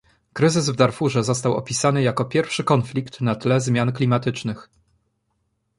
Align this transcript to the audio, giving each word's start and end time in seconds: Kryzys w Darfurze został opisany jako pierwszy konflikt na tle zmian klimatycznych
Kryzys 0.33 0.69
w 0.69 0.75
Darfurze 0.75 1.23
został 1.23 1.53
opisany 1.55 2.01
jako 2.01 2.25
pierwszy 2.25 2.63
konflikt 2.63 3.21
na 3.21 3.35
tle 3.35 3.61
zmian 3.61 3.91
klimatycznych 3.91 4.69